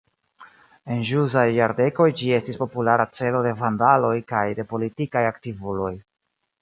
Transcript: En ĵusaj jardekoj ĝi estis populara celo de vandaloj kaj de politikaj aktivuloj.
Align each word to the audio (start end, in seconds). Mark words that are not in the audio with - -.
En 0.93 1.03
ĵusaj 1.09 1.43
jardekoj 1.57 2.07
ĝi 2.21 2.31
estis 2.37 2.57
populara 2.61 3.05
celo 3.19 3.43
de 3.49 3.51
vandaloj 3.63 4.15
kaj 4.33 4.43
de 4.61 4.67
politikaj 4.73 5.23
aktivuloj. 5.35 5.93